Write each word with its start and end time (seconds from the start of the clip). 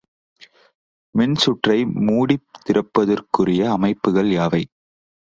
மின்சுற்றை 1.15 1.75
மூடித்திறப்பதற்குரிய 2.07 3.61
அமைப்புகள் 3.71 4.31
யாவை? 4.31 4.63